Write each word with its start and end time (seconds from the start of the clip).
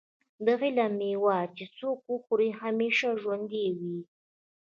د 0.45 0.47
علم 0.61 0.91
مېوه 0.99 1.37
چې 1.55 1.65
څوک 1.77 1.99
وخوري 2.13 2.49
همیشه 2.61 3.07
ژوندی 3.21 3.67
وي. 3.79 3.97